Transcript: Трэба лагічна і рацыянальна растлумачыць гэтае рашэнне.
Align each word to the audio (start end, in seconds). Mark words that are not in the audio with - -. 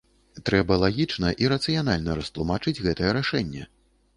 Трэба 0.47 0.77
лагічна 0.83 1.29
і 1.45 1.51
рацыянальна 1.53 2.15
растлумачыць 2.21 2.77
гэтае 2.87 3.11
рашэнне. 3.19 3.63